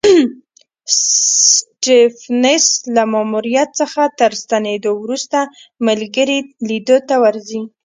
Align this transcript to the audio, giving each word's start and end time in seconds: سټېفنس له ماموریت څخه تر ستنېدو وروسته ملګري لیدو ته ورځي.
سټېفنس 0.97 2.67
له 2.95 3.03
ماموریت 3.13 3.69
څخه 3.81 4.01
تر 4.19 4.31
ستنېدو 4.41 4.91
وروسته 5.03 5.37
ملګري 5.87 6.39
لیدو 6.67 6.97
ته 7.07 7.15
ورځي. 7.23 7.61